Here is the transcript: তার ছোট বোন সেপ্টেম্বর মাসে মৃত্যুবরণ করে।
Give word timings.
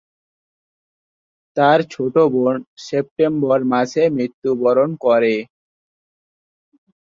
তার 1.57 1.79
ছোট 1.93 2.15
বোন 2.33 2.55
সেপ্টেম্বর 2.85 3.59
মাসে 3.73 4.03
মৃত্যুবরণ 4.15 4.89
করে। 5.03 5.35